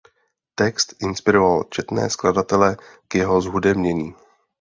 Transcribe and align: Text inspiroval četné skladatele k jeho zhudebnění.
Text 0.55 0.93
inspiroval 1.01 1.63
četné 1.63 2.09
skladatele 2.09 2.77
k 3.07 3.15
jeho 3.15 3.41
zhudebnění. 3.41 4.15